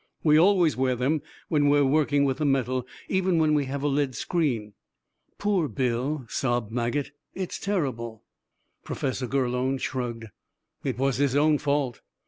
[0.23, 3.83] We always wear them when we are working with the metal, even when we have
[3.83, 4.73] a lead screen."
[5.37, 7.11] "Poor Bill," sobbed Maget.
[7.35, 8.23] "It's terrible!"
[8.83, 10.25] Professor Gurlone shrugged.
[10.83, 12.01] "It was his own fault.